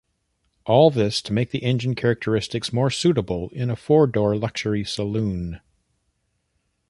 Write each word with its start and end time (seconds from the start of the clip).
All 0.65 0.89
this 0.89 1.21
to 1.21 1.31
make 1.31 1.51
the 1.51 1.61
engine 1.63 1.93
characteristics 1.93 2.73
more 2.73 2.89
suitable 2.89 3.49
in 3.49 3.69
a 3.69 3.75
four-door 3.75 4.35
luxury 4.35 4.83
saloon. 4.83 5.59